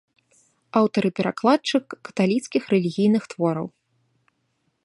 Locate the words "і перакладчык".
1.09-1.85